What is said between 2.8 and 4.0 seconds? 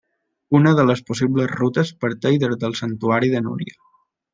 santuari de Núria.